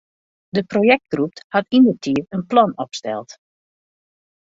[0.57, 3.37] De projektgroep hat yndertiid in plan opsteld.